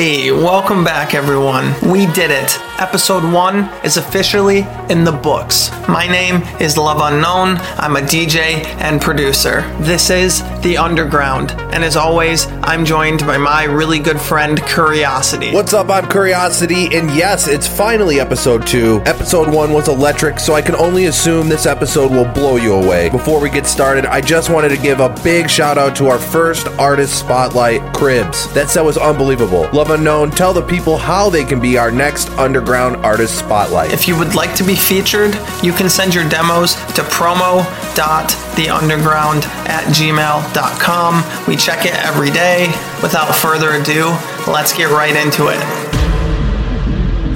Hey, 0.00 0.32
welcome 0.32 0.82
back, 0.82 1.12
everyone. 1.12 1.74
We 1.86 2.06
did 2.06 2.30
it. 2.30 2.58
Episode 2.80 3.22
1 3.22 3.84
is 3.84 3.98
officially 3.98 4.66
in 4.88 5.04
the 5.04 5.12
books. 5.12 5.70
My 5.86 6.06
name 6.06 6.36
is 6.58 6.78
Love 6.78 7.00
Unknown. 7.02 7.58
I'm 7.76 7.96
a 7.96 8.00
DJ 8.00 8.64
and 8.80 8.98
producer. 8.98 9.60
This 9.80 10.08
is 10.08 10.42
The 10.62 10.78
Underground, 10.78 11.50
and 11.74 11.84
as 11.84 11.96
always, 11.96 12.46
I'm 12.62 12.86
joined 12.86 13.26
by 13.26 13.36
my 13.36 13.64
really 13.64 13.98
good 13.98 14.18
friend, 14.18 14.64
Curiosity. 14.64 15.52
What's 15.52 15.74
up? 15.74 15.90
I'm 15.90 16.08
Curiosity, 16.08 16.96
and 16.96 17.14
yes, 17.14 17.46
it's 17.46 17.68
finally 17.68 18.18
episode 18.18 18.66
two. 18.66 19.02
Episode 19.04 19.52
one 19.52 19.74
was 19.74 19.90
electric, 19.90 20.40
so 20.40 20.54
I 20.54 20.62
can 20.62 20.76
only 20.76 21.04
assume 21.04 21.50
this 21.50 21.66
episode 21.66 22.10
will 22.10 22.32
blow 22.32 22.56
you 22.56 22.72
away. 22.72 23.10
Before 23.10 23.38
we 23.38 23.50
get 23.50 23.66
started, 23.66 24.06
I 24.06 24.22
just 24.22 24.48
wanted 24.48 24.70
to 24.70 24.78
give 24.78 25.00
a 25.00 25.14
big 25.22 25.50
shout 25.50 25.76
out 25.76 25.94
to 25.96 26.06
our 26.06 26.18
first 26.18 26.66
artist 26.78 27.18
spotlight, 27.18 27.82
Cribs. 27.92 28.50
That 28.54 28.70
set 28.70 28.82
was 28.82 28.96
unbelievable. 28.96 29.68
Love 29.74 29.89
Unknown, 29.90 30.30
tell 30.30 30.52
the 30.52 30.62
people 30.62 30.96
how 30.96 31.28
they 31.30 31.44
can 31.44 31.58
be 31.58 31.76
our 31.76 31.90
next 31.90 32.30
underground 32.38 32.94
artist 32.98 33.40
spotlight. 33.40 33.92
If 33.92 34.06
you 34.06 34.16
would 34.16 34.36
like 34.36 34.54
to 34.54 34.62
be 34.62 34.76
featured, 34.76 35.34
you 35.64 35.72
can 35.72 35.90
send 35.90 36.14
your 36.14 36.28
demos 36.28 36.74
to 36.94 37.02
promo.theunderground 37.02 39.42
at 39.68 39.82
gmail.com. 39.86 41.24
We 41.48 41.56
check 41.56 41.86
it 41.86 41.94
every 41.94 42.30
day. 42.30 42.68
Without 43.02 43.34
further 43.34 43.72
ado, 43.72 44.16
let's 44.46 44.72
get 44.72 44.90
right 44.90 45.16
into 45.16 45.48
it. 45.48 45.58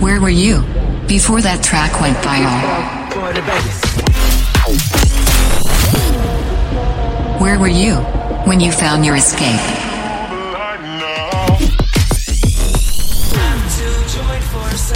Where 0.00 0.20
were 0.20 0.28
you 0.28 0.62
before 1.08 1.40
that 1.40 1.64
track 1.64 2.00
went 2.00 2.16
viral? 2.18 2.62
Where 7.40 7.58
were 7.58 7.66
you 7.66 7.96
when 8.46 8.60
you 8.60 8.70
found 8.70 9.04
your 9.04 9.16
escape? 9.16 9.83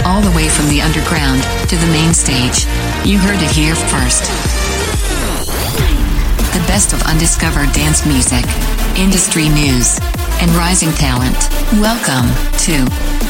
All 0.03 0.21
the 0.21 0.31
way 0.35 0.49
from 0.49 0.67
the 0.67 0.81
underground 0.81 1.41
to 1.69 1.77
the 1.77 1.87
main 1.87 2.13
stage. 2.13 2.65
You 3.07 3.17
heard 3.17 3.39
it 3.41 3.49
here 3.51 3.75
first. 3.75 4.23
The 6.51 6.59
best 6.67 6.91
of 6.91 7.01
undiscovered 7.03 7.71
dance 7.71 8.05
music, 8.05 8.43
industry 8.97 9.47
news, 9.47 9.97
and 10.41 10.51
rising 10.51 10.91
talent. 10.91 11.37
Welcome 11.79 12.27
to 12.67 12.83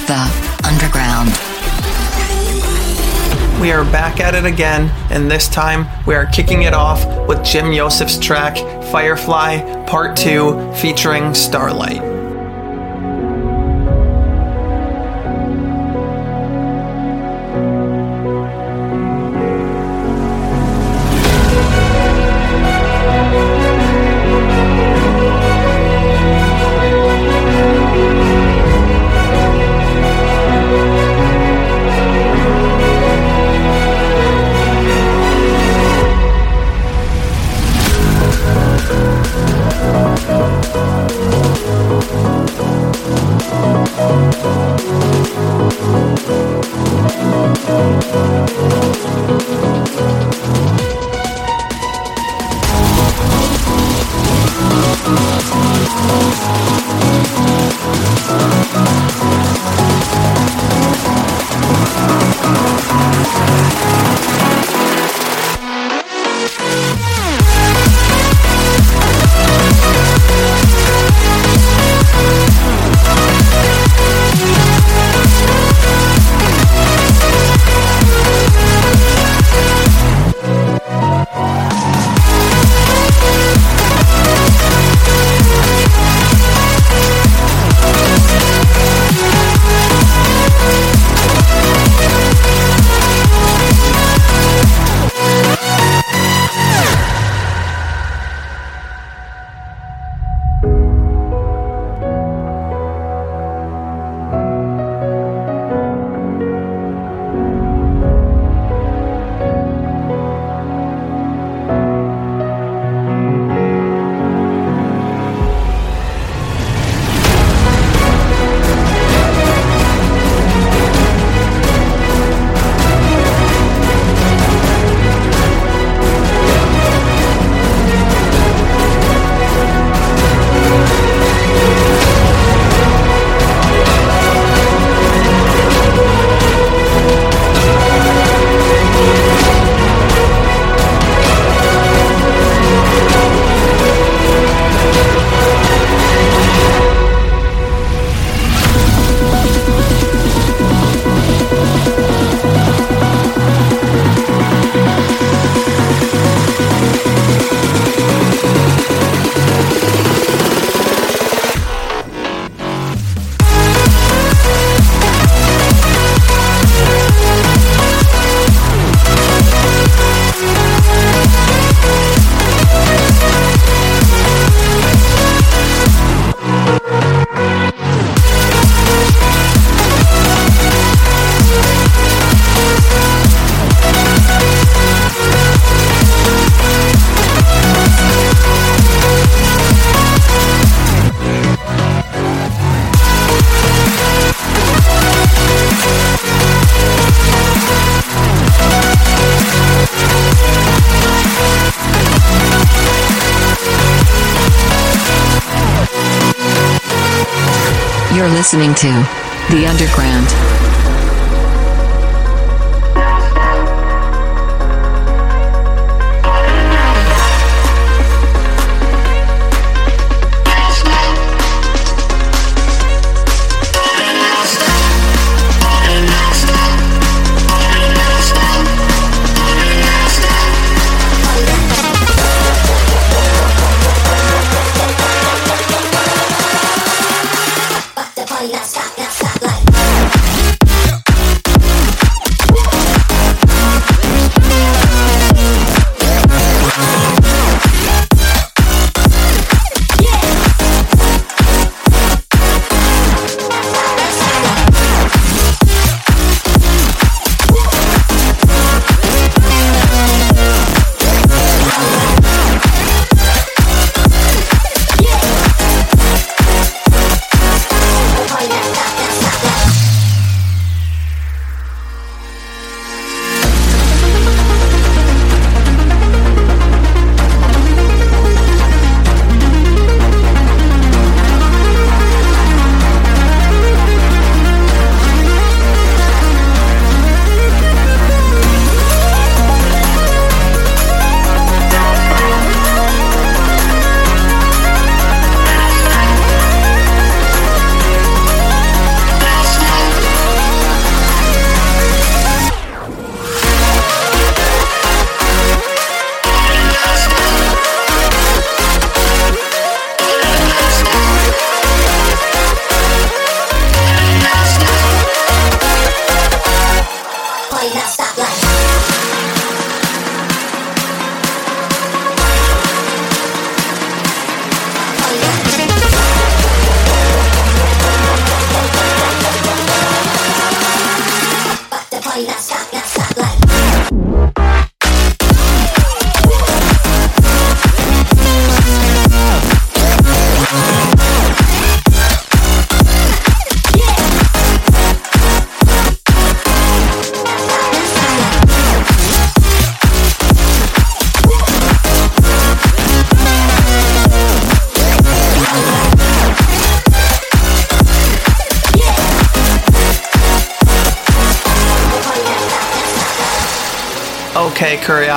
the 0.09 0.25
underground. 0.65 1.29
We 3.61 3.71
are 3.71 3.83
back 3.83 4.19
at 4.19 4.33
it 4.33 4.45
again, 4.45 4.89
and 5.11 5.29
this 5.29 5.47
time 5.49 5.85
we 6.07 6.15
are 6.15 6.25
kicking 6.25 6.63
it 6.63 6.73
off 6.73 7.05
with 7.27 7.43
Jim 7.43 7.71
Yosef's 7.71 8.17
track 8.17 8.57
Firefly 8.91 9.85
Part 9.85 10.17
2 10.17 10.73
featuring 10.73 11.35
Starlight. 11.35 12.18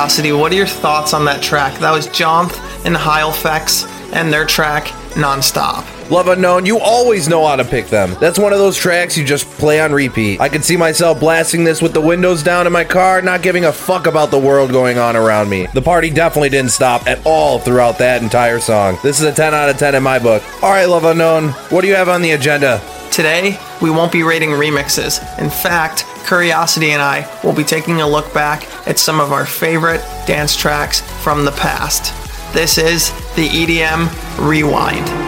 Curiosity, 0.03 0.33
what 0.33 0.51
are 0.51 0.55
your 0.55 0.67
thoughts 0.67 1.13
on 1.13 1.23
that 1.23 1.41
track? 1.41 1.79
That 1.79 1.91
was 1.91 2.07
Jonth 2.09 2.59
and 2.85 2.93
Hylefex 2.93 3.87
and 4.11 4.33
their 4.33 4.45
track 4.45 4.87
Nonstop. 5.13 5.85
Love 6.11 6.27
Unknown, 6.27 6.65
you 6.65 6.77
always 6.77 7.29
know 7.29 7.47
how 7.47 7.55
to 7.55 7.63
pick 7.63 7.87
them. 7.87 8.17
That's 8.19 8.37
one 8.37 8.51
of 8.51 8.59
those 8.59 8.75
tracks 8.75 9.17
you 9.17 9.23
just 9.23 9.47
play 9.51 9.79
on 9.79 9.93
repeat. 9.93 10.41
I 10.41 10.49
could 10.49 10.65
see 10.65 10.75
myself 10.75 11.21
blasting 11.21 11.63
this 11.63 11.81
with 11.81 11.93
the 11.93 12.01
windows 12.01 12.43
down 12.43 12.67
in 12.67 12.73
my 12.73 12.83
car, 12.83 13.21
not 13.21 13.43
giving 13.43 13.63
a 13.63 13.71
fuck 13.71 14.05
about 14.05 14.29
the 14.29 14.37
world 14.37 14.73
going 14.73 14.97
on 14.97 15.15
around 15.15 15.49
me. 15.49 15.67
The 15.67 15.81
party 15.81 16.09
definitely 16.09 16.49
didn't 16.49 16.71
stop 16.71 17.07
at 17.07 17.25
all 17.25 17.57
throughout 17.57 17.97
that 17.99 18.21
entire 18.21 18.59
song. 18.59 18.97
This 19.03 19.21
is 19.21 19.25
a 19.25 19.31
10 19.33 19.53
out 19.53 19.69
of 19.69 19.77
10 19.77 19.95
in 19.95 20.03
my 20.03 20.19
book. 20.19 20.43
Alright, 20.61 20.89
Love 20.89 21.05
Unknown, 21.05 21.51
what 21.71 21.79
do 21.79 21.87
you 21.87 21.95
have 21.95 22.09
on 22.09 22.21
the 22.21 22.31
agenda? 22.31 22.81
Today, 23.13 23.59
we 23.79 23.91
won't 23.91 24.11
be 24.11 24.23
rating 24.23 24.49
remixes. 24.49 25.21
In 25.39 25.51
fact, 25.51 26.03
Curiosity 26.25 26.91
and 26.91 27.01
I 27.01 27.29
will 27.43 27.53
be 27.53 27.63
taking 27.63 28.01
a 28.01 28.07
look 28.07 28.33
back 28.33 28.65
at 28.87 28.97
some 28.97 29.19
of 29.19 29.31
our 29.31 29.45
favorite 29.45 30.01
dance 30.25 30.55
tracks 30.55 31.01
from 31.21 31.45
the 31.45 31.51
past. 31.51 32.13
This 32.53 32.77
is 32.77 33.11
the 33.35 33.47
EDM 33.49 34.09
Rewind. 34.39 35.22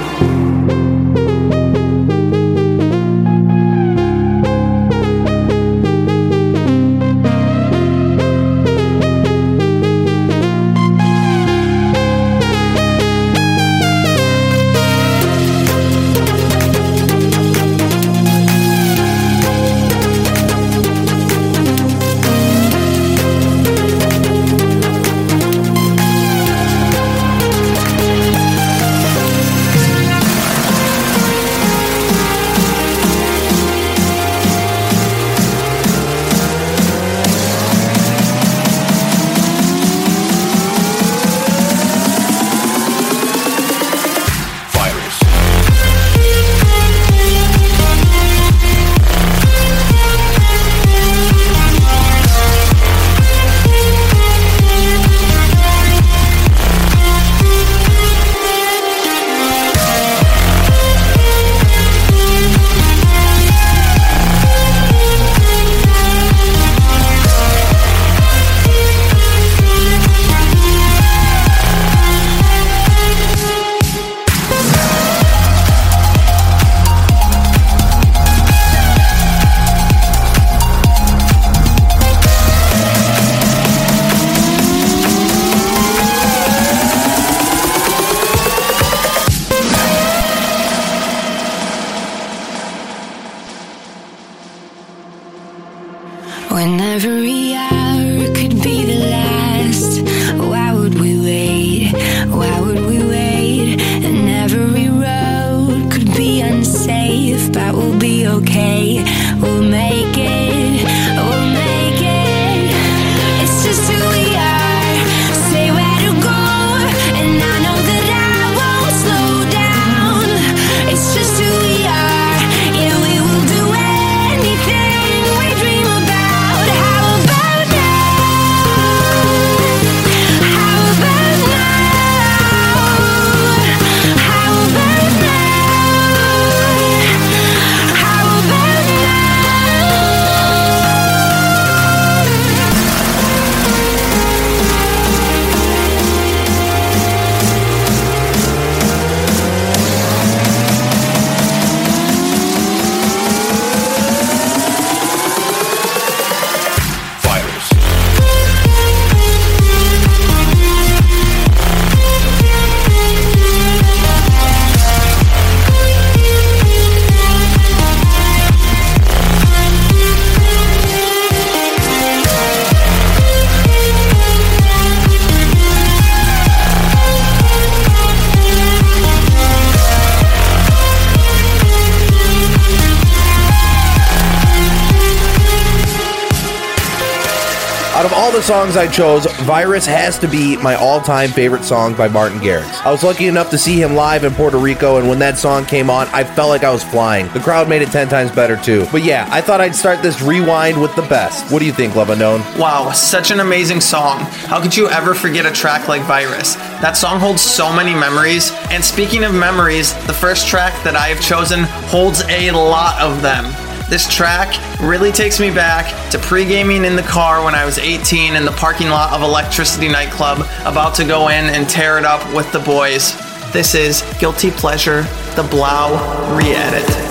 Songs 188.46 188.78
I 188.78 188.88
chose, 188.88 189.26
Virus 189.42 189.88
has 189.88 190.20
to 190.20 190.28
be 190.28 190.56
my 190.58 190.76
all 190.76 191.02
time 191.02 191.32
favorite 191.32 191.64
song 191.64 191.96
by 191.96 192.08
Martin 192.08 192.40
Garrix. 192.40 192.86
I 192.86 192.92
was 192.92 193.04
lucky 193.04 193.26
enough 193.26 193.50
to 193.50 193.58
see 193.58 193.82
him 193.82 193.96
live 193.96 194.24
in 194.24 194.36
Puerto 194.36 194.60
Rico, 194.60 194.98
and 194.98 195.10
when 195.10 195.18
that 195.18 195.40
song 195.40 195.66
came 195.66 195.90
on, 195.90 196.08
I 196.10 196.24
felt 196.24 196.50
like 196.50 196.64
I 196.64 196.72
was 196.72 196.84
flying. 196.84 197.28
The 197.30 197.40
crowd 197.40 197.68
made 197.68 197.82
it 197.82 197.90
10 197.90 198.08
times 198.08 198.30
better 198.32 198.56
too. 198.56 198.86
But 198.92 199.04
yeah, 199.04 199.28
I 199.32 199.42
thought 199.42 199.62
I'd 199.62 199.74
start 199.74 200.04
this 200.04 200.22
rewind 200.22 200.80
with 200.80 200.96
the 200.96 201.02
best. 201.04 201.52
What 201.52 201.58
do 201.58 201.66
you 201.66 201.74
think, 201.74 201.96
Love 201.96 202.12
Unknown? 202.12 202.42
Wow, 202.60 202.92
such 202.92 203.32
an 203.32 203.40
amazing 203.40 203.82
song. 203.82 204.20
How 204.46 204.62
could 204.62 204.78
you 204.78 204.90
ever 204.90 205.16
forget 205.16 205.48
a 205.48 205.52
track 205.52 205.88
like 205.88 206.04
Virus? 206.04 206.54
That 206.82 206.96
song 206.96 207.20
holds 207.20 207.42
so 207.42 207.76
many 207.76 207.96
memories. 207.96 208.52
And 208.70 208.86
speaking 208.86 209.24
of 209.24 209.34
memories, 209.34 209.94
the 210.06 210.14
first 210.14 210.48
track 210.48 210.84
that 210.84 210.96
I 210.96 211.08
have 211.08 211.20
chosen 211.20 211.64
holds 211.90 212.22
a 212.30 212.52
lot 212.52 213.02
of 213.02 213.24
them. 213.24 213.65
This 213.88 214.12
track 214.12 214.60
really 214.82 215.12
takes 215.12 215.40
me 215.40 215.52
back 215.52 216.10
to 216.10 216.18
pre 216.18 216.44
gaming 216.44 216.86
in 216.86 216.96
the 216.96 217.04
car 217.04 217.46
when 217.46 217.54
I 217.54 217.66
was 217.66 217.78
18 217.78 218.36
in 218.36 218.44
the 218.44 218.52
parking 218.52 218.90
lot 218.90 219.14
of 219.14 219.22
Electricity 219.22 219.88
Nightclub, 219.88 220.40
about 220.66 220.96
to 220.96 221.06
go 221.06 221.28
in 221.28 221.46
and 221.46 221.70
tear 221.70 222.00
it 222.00 222.04
up 222.04 222.26
with 222.34 222.52
the 222.52 222.60
boys. 222.60 223.16
This 223.54 223.76
is 223.76 224.02
Guilty 224.20 224.50
Pleasure, 224.50 225.04
the 225.36 225.44
3LAU 225.44 226.36
re 226.36 226.56
edit. 226.56 227.05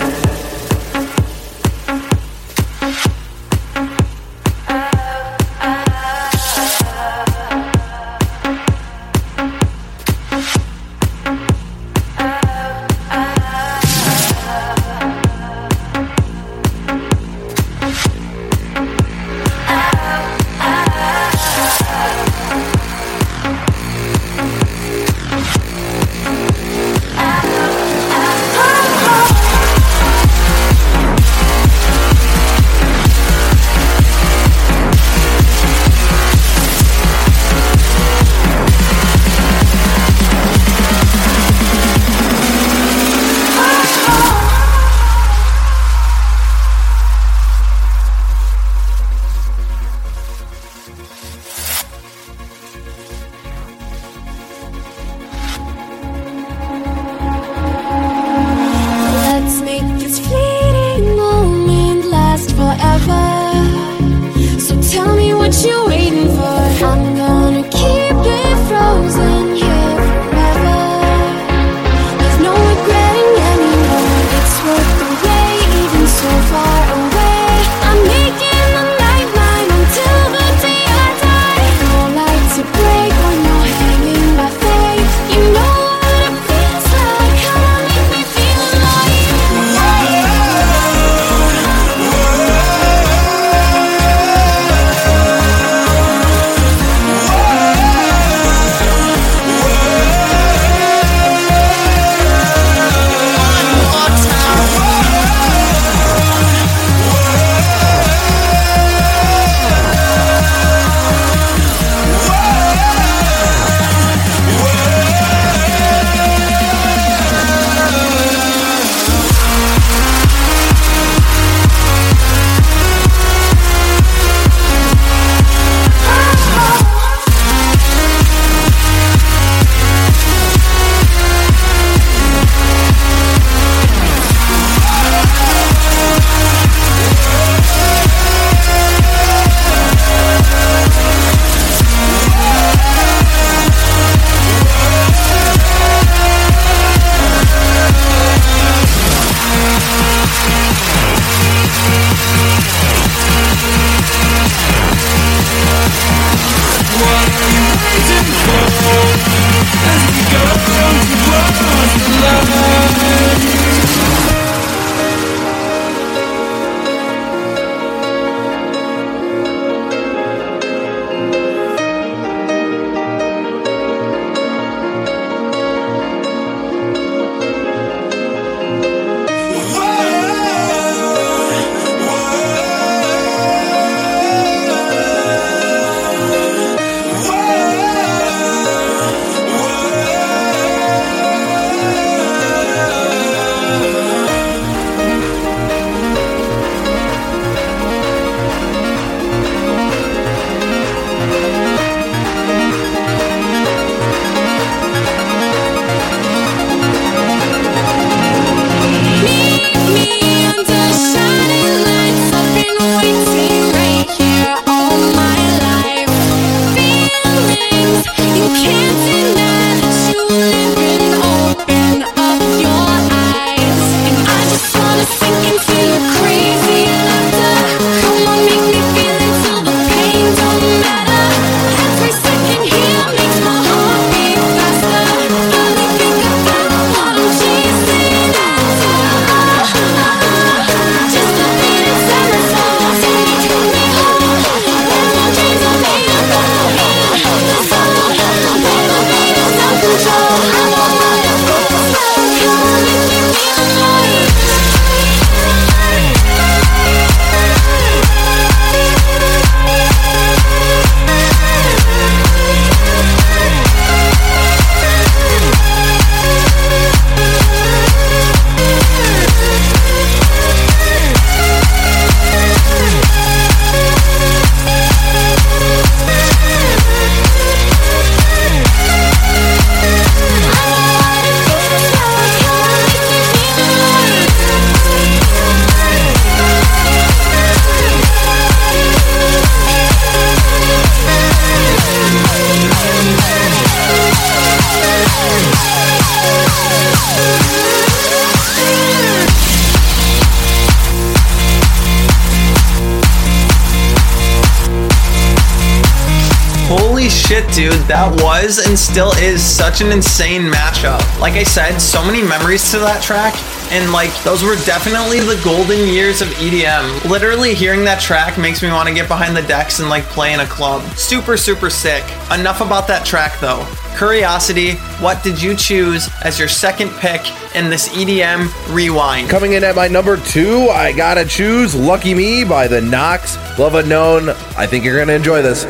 Was 308.44 308.58
and 308.66 308.78
still 308.78 309.12
is 309.12 309.42
such 309.42 309.80
an 309.80 309.90
insane 309.90 310.42
mashup. 310.42 311.00
Like 311.18 311.34
I 311.34 311.44
said, 311.44 311.78
so 311.78 312.04
many 312.04 312.22
memories 312.22 312.70
to 312.72 312.78
that 312.78 313.02
track, 313.02 313.34
and 313.72 313.90
like 313.90 314.10
those 314.22 314.42
were 314.42 314.56
definitely 314.66 315.20
the 315.20 315.40
golden 315.42 315.88
years 315.88 316.20
of 316.20 316.28
EDM. 316.28 317.08
Literally 317.08 317.54
hearing 317.54 317.84
that 317.84 318.00
track 318.00 318.36
makes 318.36 318.62
me 318.62 318.68
want 318.68 318.88
to 318.88 318.94
get 318.94 319.08
behind 319.08 319.34
the 319.34 319.42
decks 319.42 319.80
and 319.80 319.88
like 319.88 320.04
play 320.04 320.34
in 320.34 320.40
a 320.40 320.46
club. 320.46 320.82
Super, 320.94 321.38
super 321.38 321.70
sick. 321.70 322.04
Enough 322.32 322.60
about 322.60 322.86
that 322.88 323.06
track 323.06 323.40
though. 323.40 323.66
Curiosity, 323.96 324.72
what 325.00 325.22
did 325.22 325.40
you 325.40 325.54
choose 325.56 326.10
as 326.22 326.38
your 326.38 326.48
second 326.48 326.90
pick 326.98 327.22
in 327.54 327.70
this 327.70 327.88
EDM 327.90 328.50
rewind? 328.74 329.30
Coming 329.30 329.52
in 329.52 329.64
at 329.64 329.74
my 329.74 329.88
number 329.88 330.18
two, 330.18 330.68
I 330.68 330.92
gotta 330.92 331.24
choose 331.24 331.74
Lucky 331.74 332.14
Me 332.14 332.44
by 332.44 332.68
the 332.68 332.80
Knox. 332.82 333.38
Love 333.58 333.74
Unknown. 333.74 334.30
I 334.58 334.66
think 334.66 334.84
you're 334.84 334.98
gonna 334.98 335.14
enjoy 335.14 335.40
this. 335.40 335.64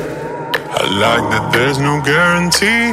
I 0.85 0.87
like 0.87 1.25
that 1.33 1.49
there's 1.49 1.79
no 1.79 1.97
guarantee. 2.05 2.93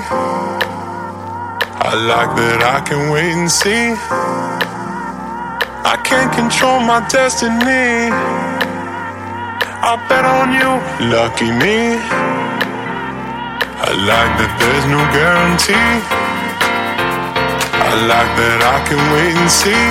I 1.84 1.92
like 1.92 2.32
that 2.40 2.64
I 2.64 2.80
can 2.88 3.12
wait 3.12 3.36
and 3.36 3.52
see. 3.52 3.92
I 5.84 6.00
can't 6.00 6.32
control 6.32 6.80
my 6.80 7.04
destiny. 7.12 8.08
I 9.84 10.00
bet 10.08 10.24
on 10.24 10.56
you, 10.56 10.72
lucky 11.12 11.52
me. 11.52 12.00
I 13.84 13.92
like 14.08 14.34
that 14.40 14.54
there's 14.56 14.88
no 14.88 15.04
guarantee. 15.12 15.92
I 17.76 17.92
like 18.08 18.32
that 18.40 18.60
I 18.72 18.80
can 18.88 19.04
wait 19.12 19.36
and 19.36 19.52
see. 19.52 19.86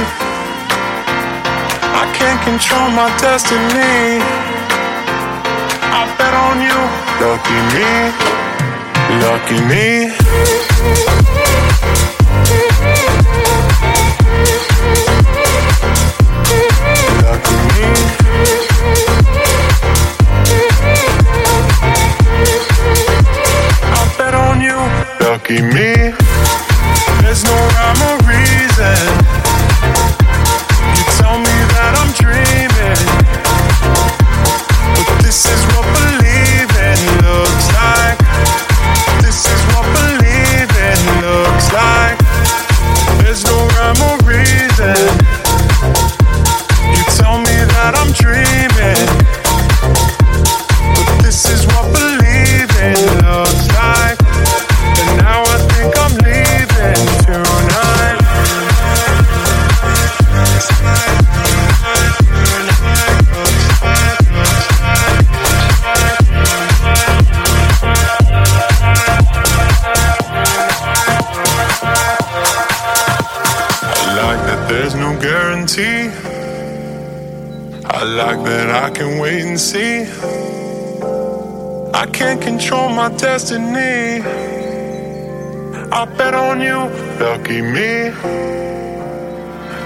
I 2.01 2.09
can't 2.17 2.41
control 2.49 2.89
my 2.97 3.13
destiny. 3.21 4.25
I 5.93 6.09
bet 6.17 6.33
on 6.33 6.65
you, 6.65 7.10
lucky 7.21 7.53
me, 7.73 8.13
lucky 9.21 9.61
me. 9.69 10.11
Lucky 17.23 17.57
me. 17.69 18.11
lucky 25.21 25.63
me. 25.63 25.90
Destiny. 83.33 84.23
I 86.01 86.03
bet 86.19 86.35
on 86.35 86.61
you, 86.69 86.79
lucky 87.23 87.61
me. 87.75 88.11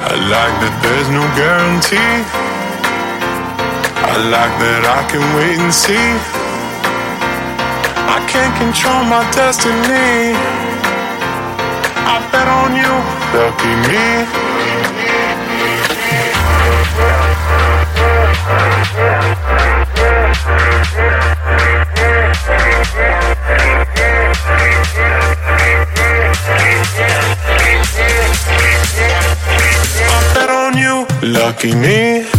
I 0.09 0.13
like 0.33 0.55
that 0.63 0.75
there's 0.83 1.11
no 1.19 1.25
guarantee. 1.41 2.15
I 4.13 4.15
like 4.35 4.55
that 4.65 4.83
I 4.99 5.01
can 5.11 5.25
wait 5.37 5.59
and 5.65 5.75
see. 5.85 6.09
I 8.17 8.19
can't 8.33 8.55
control 8.63 9.03
my 9.15 9.25
destiny. 9.37 10.33
I 12.15 12.17
bet 12.33 12.49
on 12.61 12.71
you, 12.83 12.93
lucky 13.37 13.75
me. 13.89 14.54
Lucky 31.35 31.75
me. 31.75 32.34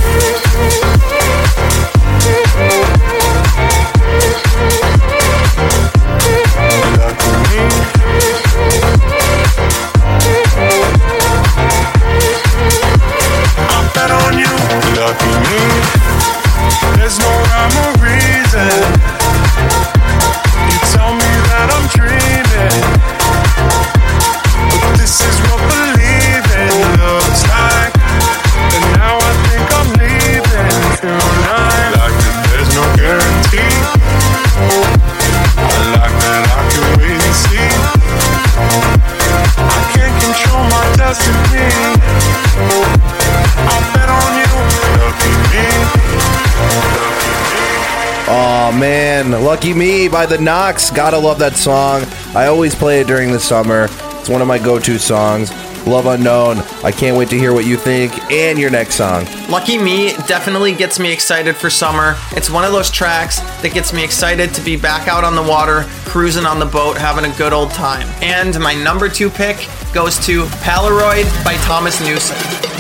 Lucky 49.56 49.74
Me 49.74 50.10
by 50.10 50.26
the 50.26 50.38
Knox. 50.38 50.92
Gotta 50.92 51.18
love 51.18 51.40
that 51.40 51.56
song. 51.56 52.04
I 52.36 52.48
always 52.48 52.76
play 52.76 53.00
it 53.00 53.08
during 53.08 53.32
the 53.32 53.40
summer. 53.40 53.88
It's 54.20 54.28
one 54.28 54.42
of 54.42 54.50
my 54.50 54.60
go 54.60 54.80
to 54.80 55.00
songs. 55.00 55.50
Love 55.88 56.08
Unknown. 56.08 56.58
I 56.84 56.92
can't 56.92 57.16
wait 57.16 57.30
to 57.30 57.38
hear 57.38 57.54
what 57.54 57.66
you 57.66 57.78
think 57.78 58.12
and 58.30 58.60
your 58.60 58.70
next 58.70 58.96
song. 58.96 59.26
Lucky 59.50 59.78
Me 59.78 60.12
definitely 60.28 60.74
gets 60.74 61.00
me 61.00 61.14
excited 61.14 61.56
for 61.56 61.70
summer. 61.70 62.18
It's 62.32 62.50
one 62.50 62.66
of 62.66 62.74
those 62.74 62.92
tracks 62.92 63.40
that 63.62 63.72
gets 63.74 63.94
me 63.94 64.04
excited 64.04 64.54
to 64.56 64.62
be 64.62 64.76
back 64.76 65.08
out 65.08 65.24
on 65.24 65.36
the 65.36 65.44
water, 65.44 65.86
cruising 66.04 66.46
on 66.46 66.60
the 66.60 66.66
boat, 66.66 66.98
having 66.98 67.24
a 67.24 67.34
good 67.38 67.54
old 67.54 67.72
time. 67.72 68.10
And 68.22 68.60
my 68.60 68.74
number 68.74 69.08
two 69.08 69.30
pick 69.30 69.70
goes 69.94 70.20
to 70.26 70.44
Polaroid 70.66 71.46
by 71.46 71.56
Thomas 71.64 72.02
Newson. 72.02 72.75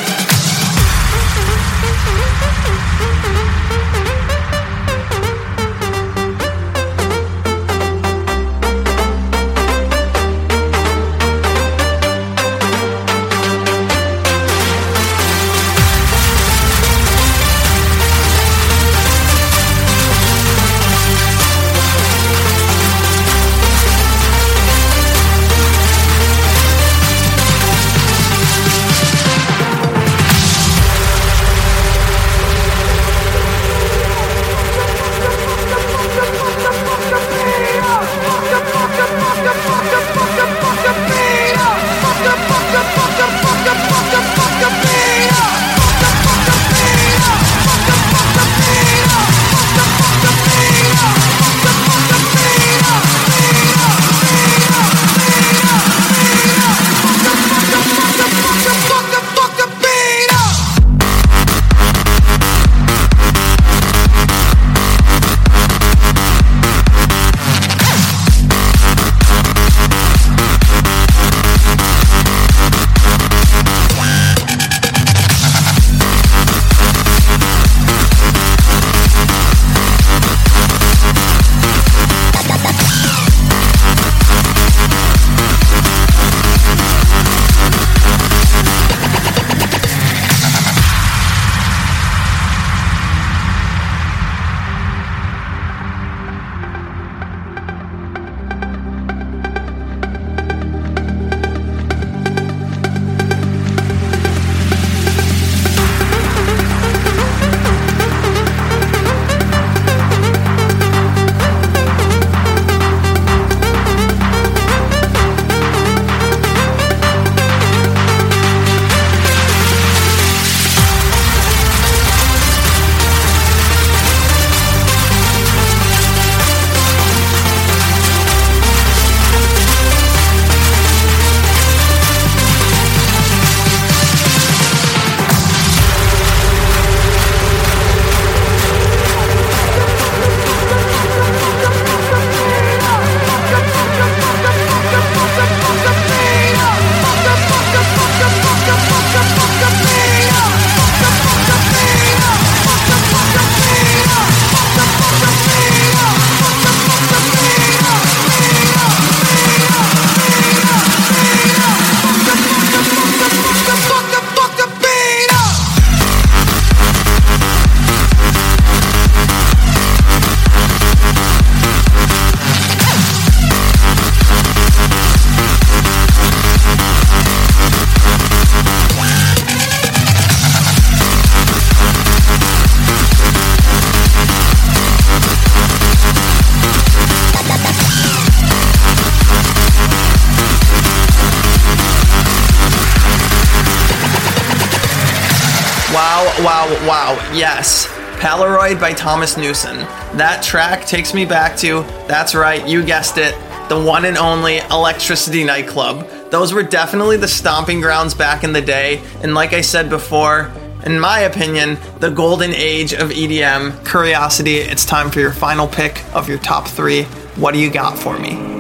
Yes. 197.46 197.86
Polaroid 198.18 198.80
by 198.80 198.92
Thomas 198.92 199.38
Newson. 199.38 199.78
That 200.18 200.42
track 200.42 200.88
takes 200.88 201.14
me 201.14 201.26
back 201.26 201.56
to, 201.58 201.84
that's 202.08 202.34
right, 202.34 202.68
you 202.68 202.84
guessed 202.84 203.20
it, 203.20 203.36
the 203.70 203.80
one 203.80 204.06
and 204.06 204.18
only 204.18 204.58
Electricity 204.58 205.44
Nightclub. 205.44 206.10
Those 206.32 206.54
were 206.54 206.64
definitely 206.64 207.18
the 207.18 207.28
stomping 207.28 207.82
grounds 207.82 208.16
back 208.16 208.44
in 208.44 208.52
the 208.52 208.64
day, 208.64 209.00
and 209.22 209.36
like 209.36 209.54
I 209.54 209.62
said 209.62 209.92
before, 209.92 210.52
in 210.88 211.00
my 211.00 211.20
opinion, 211.20 211.78
the 212.00 212.10
golden 212.10 212.52
age 212.52 212.94
of 212.94 213.12
EDM. 213.12 213.88
Curiosity, 213.88 214.56
it's 214.56 214.84
time 214.84 215.12
for 215.12 215.20
your 215.20 215.32
final 215.32 215.68
pick 215.68 216.04
of 216.16 216.28
your 216.28 216.40
top 216.40 216.68
three. 216.68 217.04
What 217.36 217.54
do 217.54 217.60
you 217.60 217.70
got 217.70 217.96
for 217.96 218.18
me? 218.18 218.55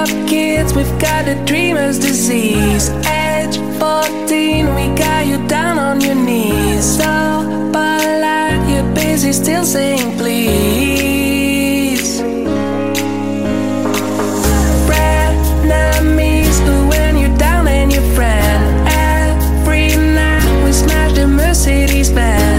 Up, 0.00 0.08
kids, 0.28 0.72
we've 0.72 0.98
got 0.98 1.28
a 1.28 1.34
dreamer's 1.44 1.98
disease. 1.98 2.88
Age 3.06 3.56
14, 3.78 4.74
we 4.74 4.86
got 4.96 5.26
you 5.26 5.46
down 5.46 5.78
on 5.78 6.00
your 6.00 6.14
knees. 6.14 6.84
So, 6.96 7.70
but 7.72 8.68
you're 8.70 8.94
busy, 8.94 9.32
still 9.32 9.64
saying 9.64 10.16
please. 10.16 12.20
Frenemies, 14.88 16.58
when 16.90 17.18
you're 17.18 17.36
down 17.36 17.68
and 17.68 17.92
your 17.92 18.06
friend. 18.14 18.88
Every 18.88 19.96
night 19.96 20.64
we 20.64 20.72
smash 20.72 21.12
the 21.12 21.26
Mercedes 21.26 22.10
Benz. 22.10 22.49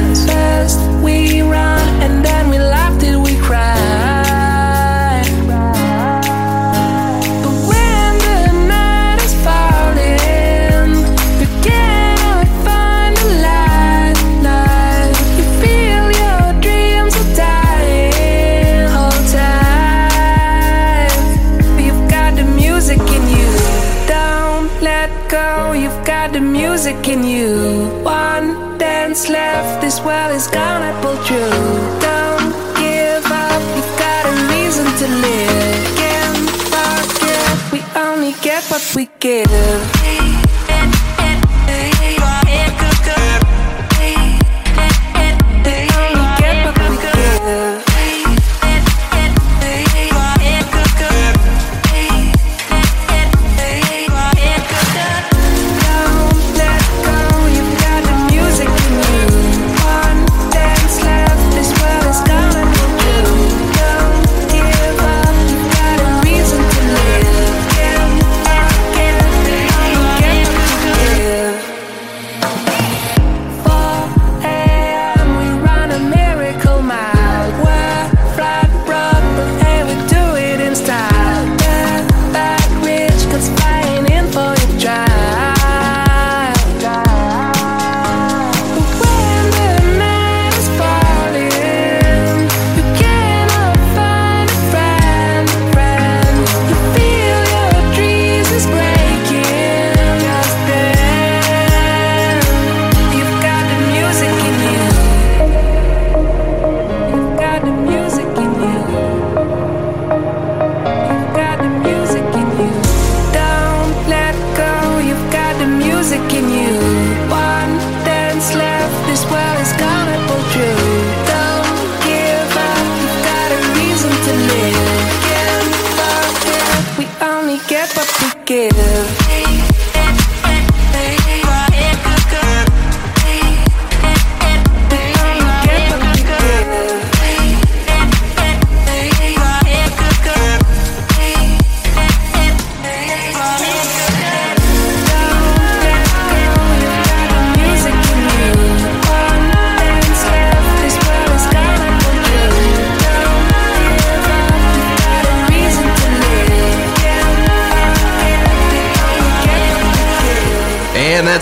Give. 39.32 39.71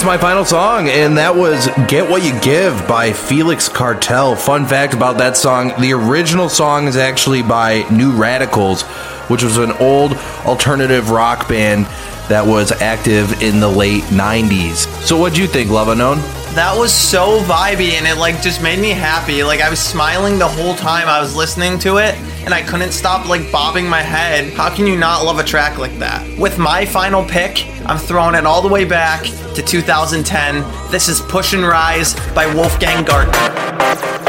My 0.09 0.17
final 0.17 0.43
song, 0.43 0.89
and 0.89 1.19
that 1.19 1.35
was 1.35 1.67
Get 1.87 2.09
What 2.09 2.23
You 2.23 2.39
Give 2.39 2.87
by 2.87 3.13
Felix 3.13 3.69
Cartel. 3.69 4.35
Fun 4.35 4.65
fact 4.65 4.95
about 4.95 5.19
that 5.19 5.37
song 5.37 5.71
the 5.79 5.93
original 5.93 6.49
song 6.49 6.87
is 6.87 6.97
actually 6.97 7.43
by 7.43 7.87
New 7.91 8.13
Radicals, 8.13 8.81
which 9.29 9.43
was 9.43 9.59
an 9.59 9.71
old 9.73 10.13
alternative 10.47 11.11
rock 11.11 11.47
band 11.47 11.85
that 12.27 12.43
was 12.43 12.71
active 12.71 13.43
in 13.43 13.59
the 13.59 13.69
late 13.69 14.01
90s. 14.05 14.87
So, 15.03 15.15
what'd 15.15 15.37
you 15.37 15.45
think, 15.45 15.69
Love 15.69 15.89
Unknown? 15.89 16.17
That 16.55 16.75
was 16.75 16.93
so 16.93 17.41
vibey 17.43 17.91
and 17.91 18.07
it 18.07 18.17
like 18.17 18.41
just 18.41 18.61
made 18.61 18.79
me 18.79 18.89
happy. 18.89 19.43
Like 19.43 19.61
I 19.61 19.69
was 19.69 19.79
smiling 19.79 20.39
the 20.39 20.47
whole 20.47 20.75
time 20.75 21.07
I 21.07 21.21
was 21.21 21.35
listening 21.35 21.77
to 21.79 21.97
it 21.97 22.15
and 22.43 22.53
I 22.53 22.63
couldn't 22.63 22.91
stop 22.91 23.29
like 23.29 23.51
bobbing 23.51 23.87
my 23.87 24.01
head. 24.01 24.51
How 24.53 24.73
can 24.73 24.87
you 24.87 24.97
not 24.97 25.23
love 25.23 25.39
a 25.39 25.43
track 25.43 25.77
like 25.77 25.97
that? 25.99 26.27
With 26.39 26.57
my 26.57 26.85
final 26.85 27.23
pick, 27.23 27.67
I'm 27.85 27.99
throwing 27.99 28.35
it 28.35 28.45
all 28.45 28.61
the 28.61 28.67
way 28.67 28.83
back 28.83 29.23
to 29.53 29.61
2010. 29.61 30.91
This 30.91 31.07
is 31.07 31.21
Push 31.21 31.53
and 31.53 31.63
Rise 31.63 32.15
by 32.33 32.51
Wolfgang 32.53 33.05
Gartner. 33.05 34.28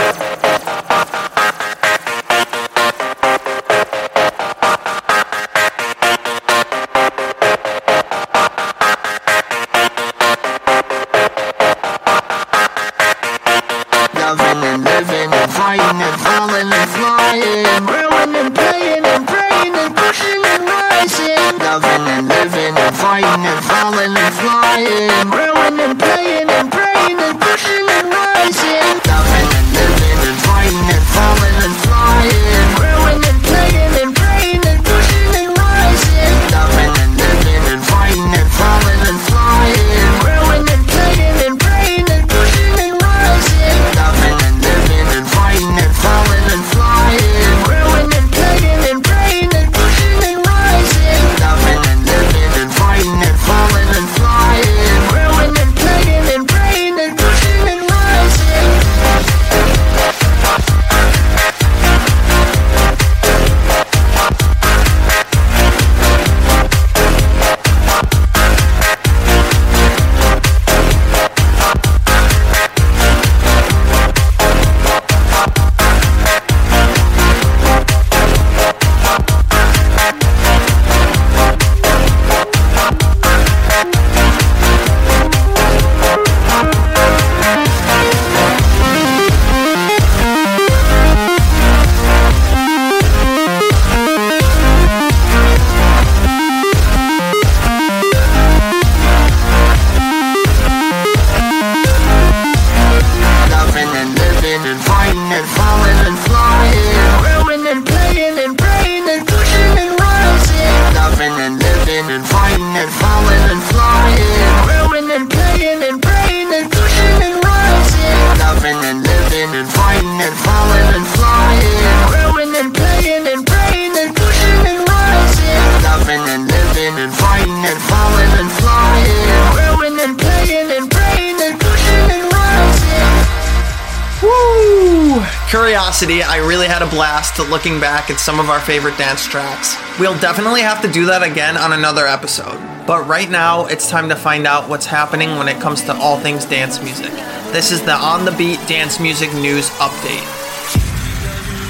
Curiosity, 135.81 136.23
I 136.23 136.37
really 136.47 136.67
had 136.67 136.83
a 136.83 136.87
blast 136.91 137.39
looking 137.39 137.81
back 137.81 138.11
at 138.11 138.21
some 138.21 138.39
of 138.39 138.51
our 138.51 138.61
favorite 138.61 138.99
dance 138.99 139.27
tracks. 139.27 139.79
We'll 139.99 140.19
definitely 140.21 140.61
have 140.61 140.83
to 140.83 140.93
do 140.93 141.07
that 141.07 141.23
again 141.23 141.57
on 141.57 141.73
another 141.73 142.07
episode. 142.07 142.59
But 142.87 143.09
right 143.09 143.31
now, 143.31 143.65
it's 143.65 143.89
time 143.89 144.07
to 144.11 144.15
find 144.15 144.47
out 144.47 144.69
what's 144.69 144.85
happening 144.85 145.39
when 145.39 145.49
it 145.49 145.59
comes 145.59 145.83
to 145.85 145.95
all 145.95 146.19
things 146.19 146.45
dance 146.45 146.83
music. 146.83 147.11
This 147.55 147.73
is 147.73 147.81
the 147.81 147.95
On 147.95 148.27
the 148.27 148.33
Beat 148.33 148.61
Dance 148.69 149.01
Music 149.01 149.33
News 149.33 149.71
Update. 149.81 150.29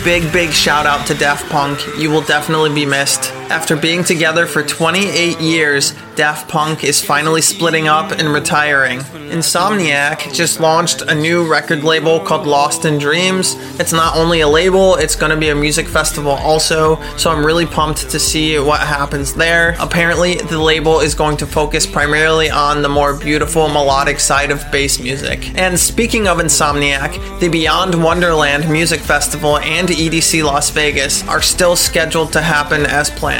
Big, 0.05 0.31
big 0.33 0.51
shout 0.51 0.87
out 0.87 1.07
to 1.07 1.15
Daft 1.15 1.49
Punk. 1.49 1.79
You 1.97 2.11
will 2.11 2.23
definitely 2.23 2.75
be 2.75 2.85
missed. 2.85 3.33
After 3.51 3.75
being 3.75 4.05
together 4.05 4.47
for 4.47 4.63
28 4.63 5.41
years, 5.41 5.93
Daft 6.15 6.49
Punk 6.49 6.85
is 6.85 7.05
finally 7.05 7.43
splitting 7.43 7.89
up 7.89 8.13
and 8.13 8.29
retiring. 8.29 9.01
Insomniac 9.01 10.33
just 10.33 10.61
launched 10.61 11.03
a 11.03 11.15
new 11.17 11.51
record 11.51 11.83
label 11.83 12.21
called 12.21 12.47
Lost 12.47 12.85
in 12.85 12.97
Dreams. 12.97 13.57
It's 13.81 13.93
not 13.93 14.15
only 14.17 14.43
a 14.43 14.49
label, 14.49 14.95
it's 14.95 15.17
going 15.17 15.31
to 15.31 15.37
be 15.37 15.49
a 15.49 15.55
music 15.55 15.89
festival 15.89 16.31
also, 16.31 17.03
so 17.17 17.33
I'm 17.33 17.45
really 17.45 17.67
pumped 17.67 18.09
to 18.11 18.21
see 18.21 18.57
what 18.61 18.79
happens 18.81 19.35
there. 19.35 19.75
Apparently, 19.81 20.37
the 20.37 20.61
label 20.61 21.01
is 21.01 21.17
going 21.17 21.37
to 21.39 21.47
focus 21.47 21.87
primarily 21.87 22.51
on 22.51 22.83
the 22.83 22.89
more 22.89 23.19
beautiful 23.19 23.69
melodic 23.69 24.21
side 24.21 24.53
of 24.53 24.63
bass 24.71 25.01
music. 25.01 25.59
And 25.59 25.77
speaking 25.77 26.29
of 26.29 26.39
Insomniac, 26.39 27.41
the 27.41 27.49
Beyond 27.49 28.01
Wonderland 28.01 28.71
Music 28.71 29.01
Festival 29.01 29.59
and 29.59 29.89
EDC 29.89 30.45
Las 30.45 30.71
Vegas 30.71 31.27
are 31.27 31.43
still 31.43 31.75
scheduled 31.75 32.33
to 32.35 32.41
happen 32.41 32.87
as 32.87 33.11
planned. 33.11 33.40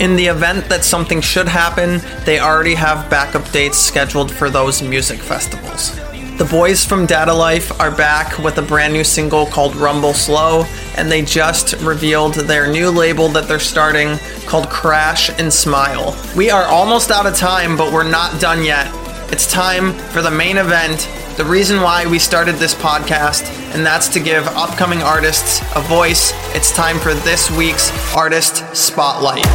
In 0.00 0.16
the 0.16 0.26
event 0.26 0.68
that 0.68 0.84
something 0.84 1.20
should 1.20 1.48
happen, 1.48 2.00
they 2.24 2.40
already 2.40 2.74
have 2.74 3.10
backup 3.10 3.50
dates 3.52 3.76
scheduled 3.76 4.30
for 4.30 4.48
those 4.48 4.82
music 4.82 5.18
festivals. 5.18 5.98
The 6.38 6.46
boys 6.46 6.86
from 6.86 7.04
Data 7.04 7.34
Life 7.34 7.78
are 7.78 7.90
back 7.90 8.38
with 8.38 8.56
a 8.56 8.62
brand 8.62 8.94
new 8.94 9.04
single 9.04 9.44
called 9.44 9.76
Rumble 9.76 10.14
Slow, 10.14 10.64
and 10.96 11.10
they 11.10 11.20
just 11.20 11.74
revealed 11.82 12.34
their 12.34 12.66
new 12.66 12.88
label 12.88 13.28
that 13.28 13.46
they're 13.46 13.58
starting 13.58 14.16
called 14.46 14.70
Crash 14.70 15.28
and 15.38 15.52
Smile. 15.52 16.16
We 16.34 16.48
are 16.48 16.64
almost 16.64 17.10
out 17.10 17.26
of 17.26 17.36
time, 17.36 17.76
but 17.76 17.92
we're 17.92 18.08
not 18.08 18.40
done 18.40 18.64
yet. 18.64 18.86
It's 19.32 19.46
time 19.50 19.92
for 20.10 20.22
the 20.22 20.30
main 20.30 20.58
event, 20.58 21.08
the 21.36 21.44
reason 21.44 21.80
why 21.80 22.04
we 22.04 22.18
started 22.18 22.56
this 22.56 22.74
podcast, 22.74 23.44
and 23.72 23.86
that's 23.86 24.08
to 24.08 24.18
give 24.18 24.44
upcoming 24.48 25.02
artists 25.02 25.60
a 25.76 25.80
voice. 25.80 26.32
It's 26.52 26.72
time 26.72 26.98
for 26.98 27.14
this 27.14 27.48
week's 27.48 27.92
Artist 28.16 28.64
Spotlight. 28.76 29.46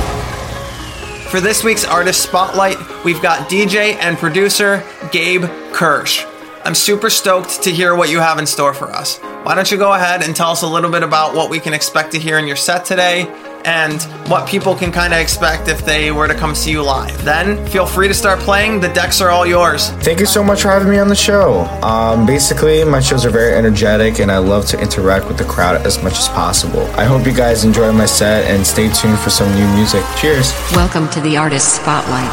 For 1.29 1.41
this 1.41 1.61
week's 1.61 1.83
Artist 1.83 2.23
Spotlight, 2.23 2.77
we've 3.03 3.21
got 3.21 3.49
DJ 3.49 3.95
and 3.95 4.17
producer 4.17 4.81
Gabe 5.11 5.43
Kirsh. 5.73 6.25
I'm 6.63 6.73
super 6.73 7.09
stoked 7.09 7.61
to 7.63 7.69
hear 7.69 7.95
what 7.95 8.09
you 8.09 8.19
have 8.19 8.39
in 8.39 8.45
store 8.45 8.73
for 8.73 8.89
us. 8.89 9.19
Why 9.45 9.53
don't 9.53 9.69
you 9.69 9.77
go 9.77 9.93
ahead 9.93 10.23
and 10.23 10.35
tell 10.35 10.49
us 10.49 10.63
a 10.63 10.67
little 10.67 10.89
bit 10.89 11.03
about 11.03 11.35
what 11.35 11.51
we 11.51 11.59
can 11.59 11.71
expect 11.71 12.13
to 12.13 12.19
hear 12.19 12.39
in 12.39 12.47
your 12.47 12.55
set 12.55 12.83
today 12.83 13.27
and 13.63 14.01
what 14.27 14.49
people 14.49 14.73
can 14.73 14.91
kind 14.91 15.13
of 15.13 15.19
expect 15.19 15.67
if 15.67 15.85
they 15.85 16.11
were 16.11 16.27
to 16.27 16.33
come 16.33 16.55
see 16.55 16.71
you 16.71 16.81
live. 16.81 17.23
Then 17.23 17.63
feel 17.67 17.85
free 17.85 18.07
to 18.07 18.13
start 18.15 18.39
playing. 18.39 18.79
The 18.79 18.87
decks 18.89 19.21
are 19.21 19.29
all 19.29 19.45
yours. 19.45 19.91
Thank 20.01 20.19
you 20.19 20.25
so 20.25 20.43
much 20.43 20.63
for 20.63 20.69
having 20.69 20.89
me 20.89 20.97
on 20.97 21.09
the 21.09 21.15
show. 21.15 21.59
Um, 21.83 22.25
basically, 22.25 22.83
my 22.85 22.99
shows 22.99 23.23
are 23.23 23.29
very 23.29 23.53
energetic 23.55 24.17
and 24.17 24.31
I 24.31 24.39
love 24.39 24.65
to 24.69 24.81
interact 24.81 25.27
with 25.27 25.37
the 25.37 25.45
crowd 25.45 25.85
as 25.85 26.01
much 26.01 26.17
as 26.17 26.27
possible. 26.29 26.81
I 26.97 27.03
hope 27.03 27.27
you 27.27 27.33
guys 27.33 27.63
enjoy 27.65 27.91
my 27.91 28.07
set 28.07 28.49
and 28.49 28.65
stay 28.65 28.91
tuned 28.91 29.19
for 29.19 29.29
some 29.29 29.53
new 29.53 29.67
music. 29.75 30.03
Cheers. 30.17 30.53
Welcome 30.71 31.07
to 31.09 31.21
the 31.21 31.37
Artist 31.37 31.75
Spotlight. 31.75 32.31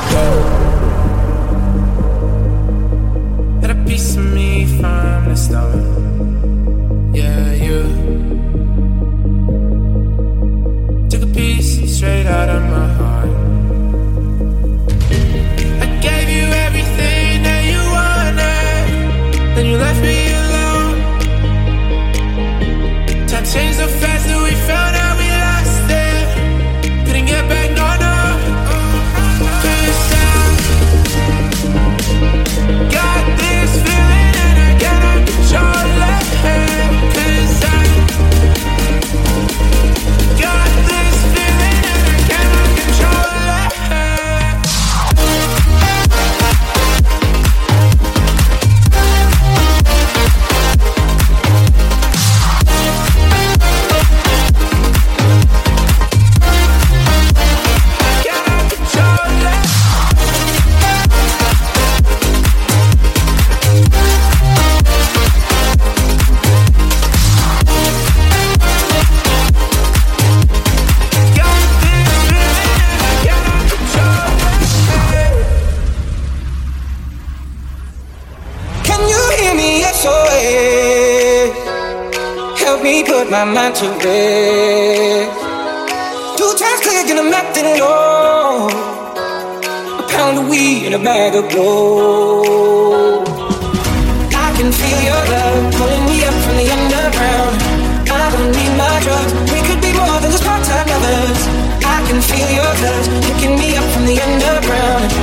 Yeah, 7.15 7.53
you 7.53 7.83
took 11.11 11.23
a 11.23 11.27
piece 11.27 11.97
straight 11.97 12.27
out 12.27 12.49
of 12.49 12.63
my 12.63 12.89
heart. 12.95 13.12
Help 82.83 82.95
me 82.97 83.05
put 83.05 83.31
my 83.31 83.45
mind 83.45 83.77
to 83.77 83.87
rest. 84.03 85.31
Two 86.37 86.53
times 86.59 86.81
clear, 86.83 87.07
and 87.07 87.19
I'm 87.21 87.31
nothing 87.31 87.65
at. 87.65 87.79
A 90.01 90.05
pound 90.11 90.39
of 90.39 90.49
weed 90.51 90.87
and 90.87 90.97
a 90.97 90.99
bag 90.99 91.37
of 91.37 91.49
gold. 91.55 93.29
I 94.35 94.51
can 94.59 94.73
feel 94.75 95.01
your 95.11 95.23
love 95.31 95.75
pulling 95.79 96.05
me 96.11 96.25
up 96.27 96.35
from 96.43 96.57
the 96.59 96.67
underground. 96.75 97.55
I 98.11 98.31
don't 98.35 98.51
need 98.51 98.75
my 98.75 98.99
drugs. 99.07 99.33
We 99.55 99.63
could 99.63 99.81
be 99.81 99.93
more 99.95 100.19
than 100.19 100.33
just 100.33 100.43
part-time 100.43 100.89
lovers. 100.91 101.41
I 101.87 102.03
can 102.11 102.19
feel 102.21 102.51
your 102.51 102.75
touch 102.83 103.07
picking 103.31 103.55
me 103.63 103.77
up 103.79 103.87
from 103.95 104.07
the 104.11 104.19
underground. 104.19 105.22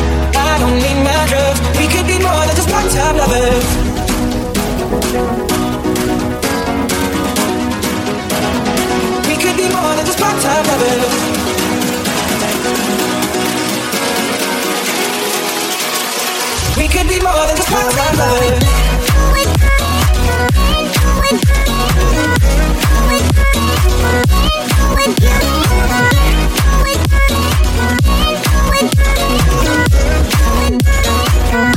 Could 16.92 17.08
be 17.08 17.20
more 17.22 17.46
than 17.46 17.58
just. 17.58 18.60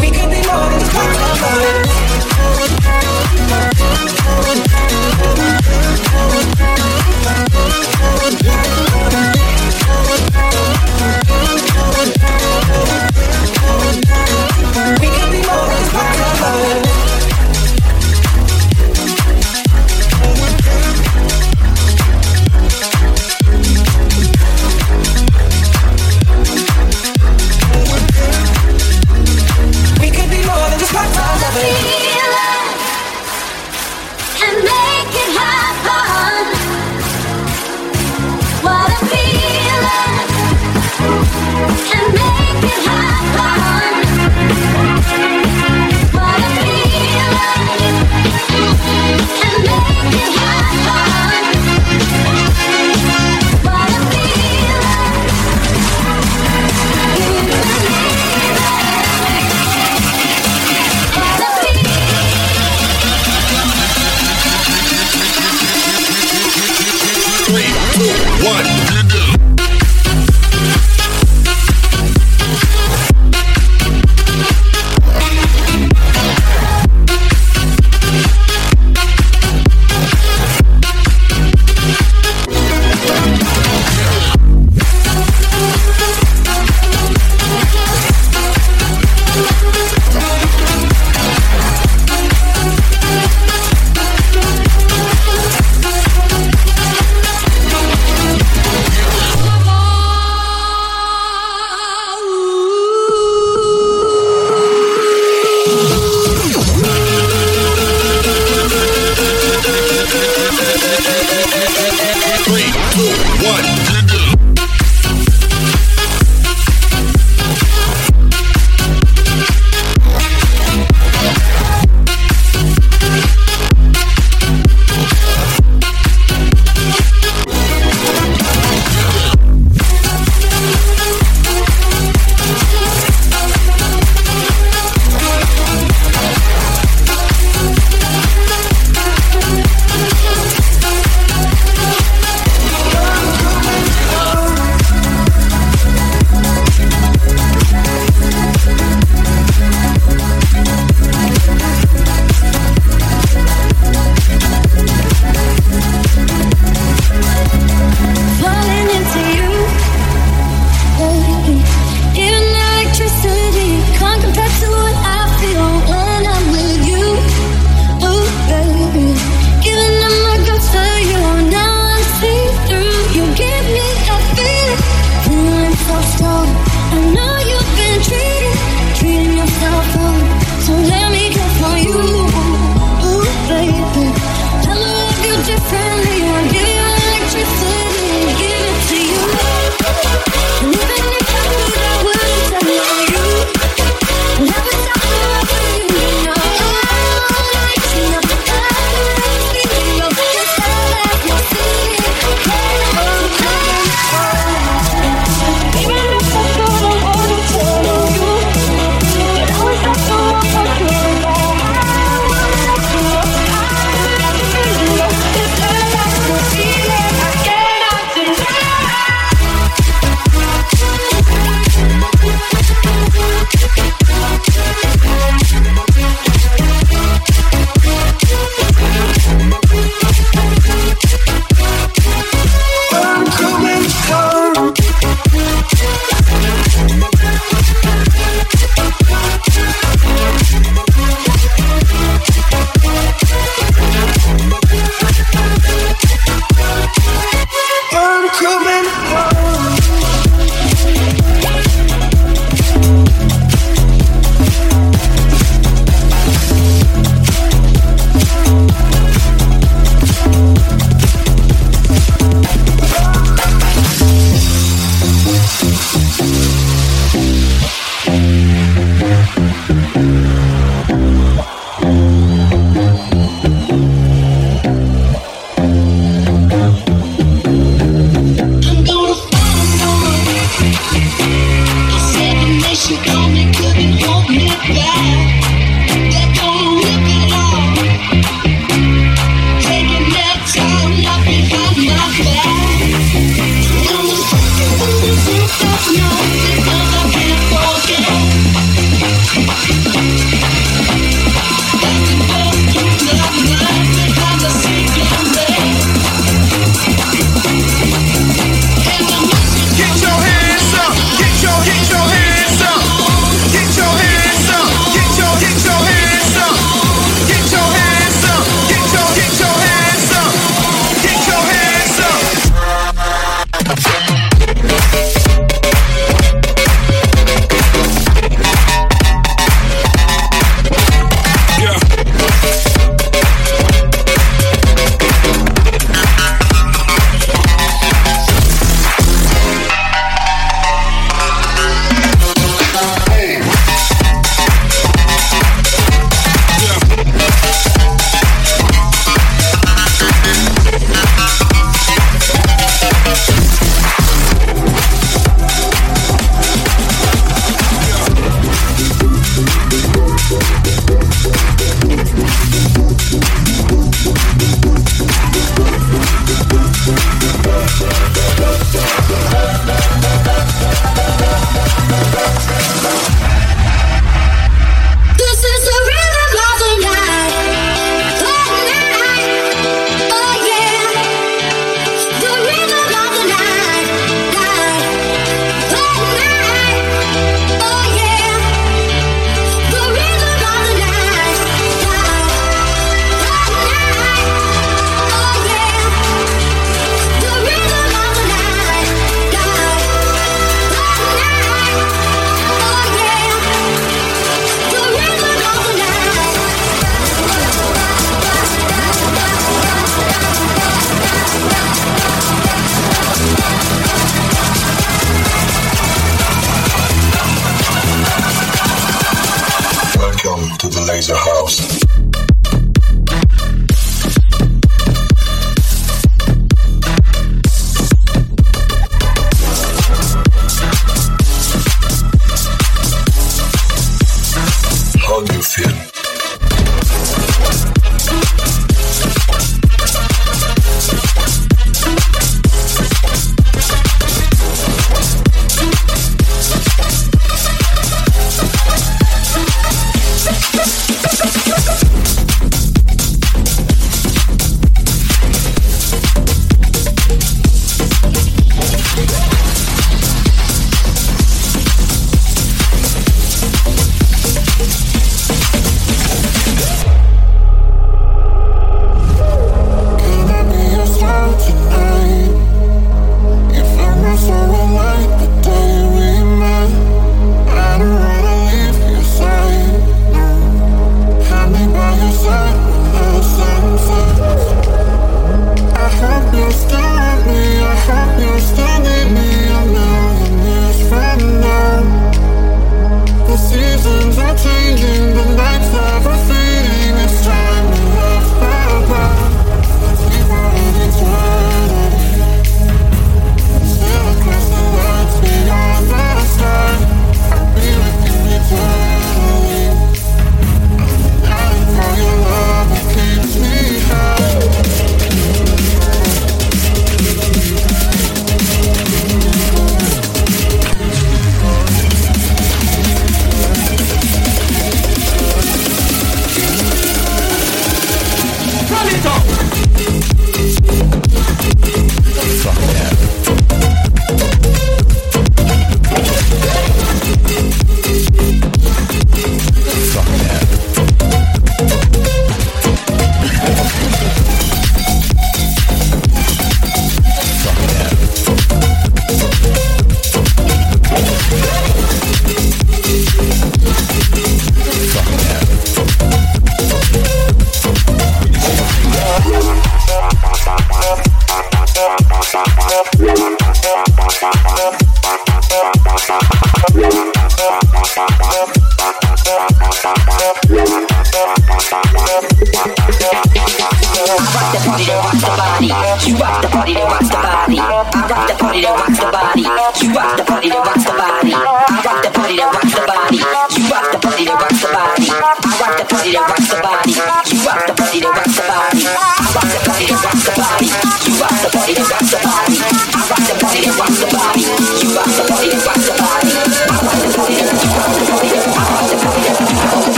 We 0.00 0.08
could 0.10 0.30
be 0.30 0.40
more 0.46 0.70
than 0.70 0.80
just 0.80 0.92
part-time 0.92 1.82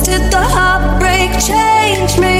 Did 0.00 0.32
the 0.32 0.40
heartbreak 0.40 1.30
change 1.38 2.18
me? 2.18 2.36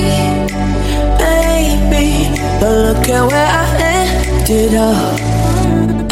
But 2.63 2.77
look 2.87 3.09
at 3.09 3.27
where 3.27 3.51
I 3.63 3.67
ended 3.99 4.75
up. 4.75 5.19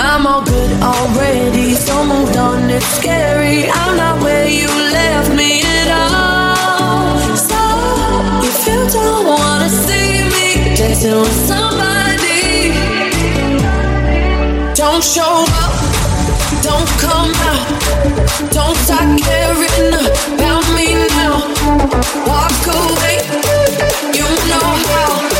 I'm 0.00 0.26
all 0.26 0.42
good 0.44 0.72
already, 0.82 1.74
so 1.74 2.04
moved 2.04 2.36
on, 2.36 2.68
it's 2.68 2.84
scary. 2.98 3.70
I'm 3.70 3.96
not 3.96 4.20
where 4.20 4.48
you 4.48 4.66
left 4.66 5.30
me 5.32 5.62
at 5.62 5.90
all. 6.02 7.36
So, 7.36 7.62
if 8.42 8.66
you 8.66 8.80
don't 8.90 9.26
wanna 9.26 9.68
see 9.68 10.24
me 10.34 10.74
dancing 10.74 11.20
with 11.20 11.38
somebody, 11.46 12.72
don't 14.74 15.04
show 15.04 15.44
up, 15.62 15.74
don't 16.66 16.90
come 16.98 17.32
out, 17.50 17.68
don't 18.50 18.76
start 18.84 19.20
caring 19.22 19.94
about. 20.34 20.49
Walk 21.40 22.66
away, 22.66 23.16
you 24.12 24.28
know 24.48 24.76
how. 24.90 25.39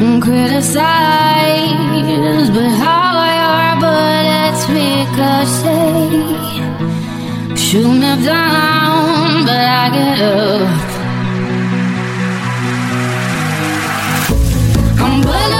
and 0.00 0.22
criticize, 0.22 1.70
but 2.50 2.70
how 2.82 3.14
your 3.40 3.76
bullets 3.80 4.62
ricochet, 4.68 6.10
shoot 7.56 7.88
me 7.88 8.12
down, 8.24 9.44
but 9.46 9.64
I 9.82 9.90
get 9.92 10.20
up. 10.20 10.68
I'm 15.00 15.20
bullet. 15.22 15.53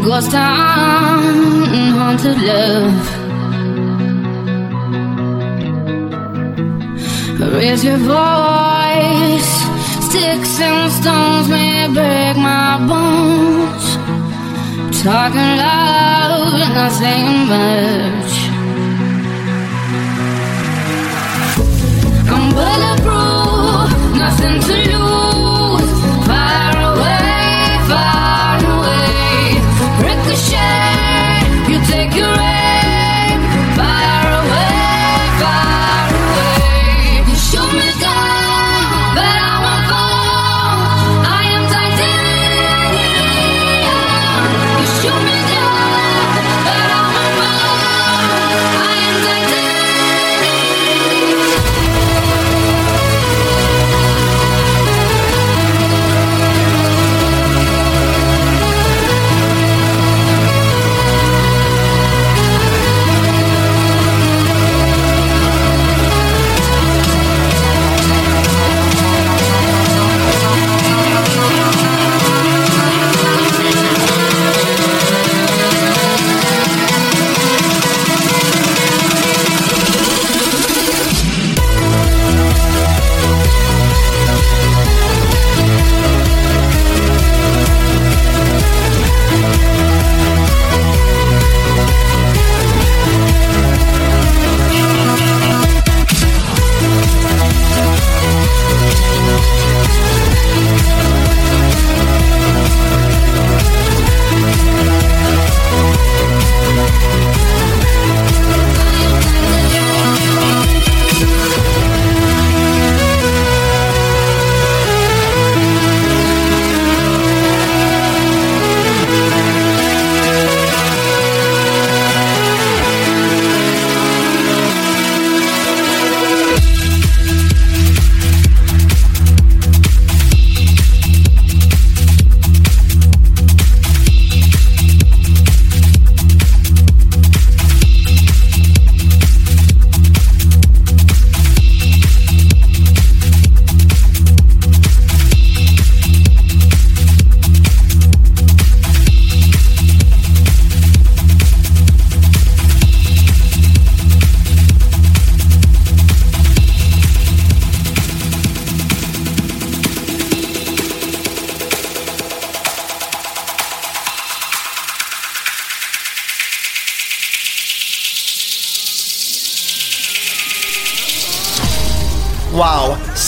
ghost 0.00 0.30
town, 0.30 1.22
haunted 1.98 2.40
love. 2.40 3.22
Raise 7.54 7.84
your 7.84 7.98
voice, 7.98 9.52
sticks 10.06 10.60
and 10.60 10.90
stones 10.92 11.48
may 11.48 11.88
break 11.92 12.36
my 12.36 12.78
bones. 12.88 13.84
Talking 15.02 15.56
loud, 15.62 16.72
not 16.74 16.92
saying 16.92 17.48
much. 17.52 18.32
I'm 22.34 22.44
bulletproof, 22.54 23.90
nothing 24.16 24.60
to 24.60 24.96
lose. 24.96 25.21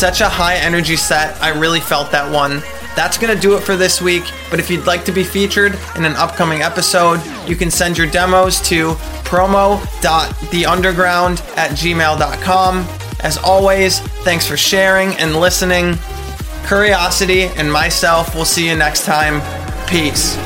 such 0.05 0.21
a 0.21 0.29
high 0.29 0.57
energy 0.57 0.97
set. 0.97 1.41
I 1.41 1.59
really 1.59 1.81
felt 1.81 2.11
that 2.11 2.31
one. 2.31 2.63
That's 2.95 3.17
going 3.17 3.35
to 3.35 3.41
do 3.41 3.57
it 3.57 3.63
for 3.63 3.75
this 3.75 4.03
week, 4.03 4.25
but 4.51 4.61
if 4.61 4.69
you'd 4.69 4.85
like 4.85 5.03
to 5.07 5.13
be 5.13 5.25
featured 5.25 5.79
in 5.97 6.05
an 6.05 6.13
upcoming 6.17 6.61
episode, 6.61 7.23
you 7.49 7.57
can 7.57 7.71
send 7.71 7.97
your 7.97 8.07
demos 8.07 8.61
to 8.69 8.93
promo.theunderground 9.25 11.41
at 11.57 11.71
gmail.com. 11.71 12.87
As 13.21 13.39
always, 13.39 14.01
thanks 14.25 14.47
for 14.47 14.59
sharing 14.59 15.15
and 15.15 15.37
listening. 15.37 15.97
Curiosity 16.67 17.45
and 17.45 17.73
myself 17.73 18.35
will 18.35 18.45
see 18.45 18.69
you 18.69 18.77
next 18.77 19.07
time. 19.07 19.41
Peace. 19.89 20.37